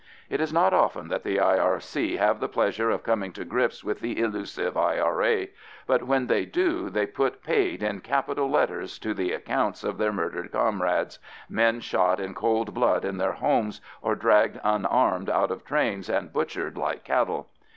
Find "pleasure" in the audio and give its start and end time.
2.49-2.89